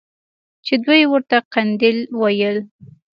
[0.65, 2.57] چې دوى ورته قنديل ويل.